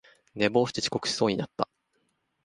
[0.33, 1.69] 寝坊して遅刻しそうになった